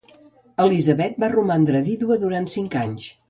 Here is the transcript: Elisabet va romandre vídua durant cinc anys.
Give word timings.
Elisabet 0.63 1.19
va 1.25 1.29
romandre 1.35 1.83
vídua 1.91 2.19
durant 2.25 2.51
cinc 2.57 2.79
anys. 2.85 3.07